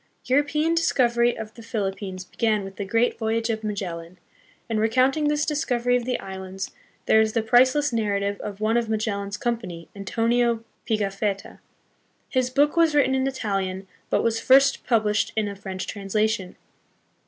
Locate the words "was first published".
14.23-15.33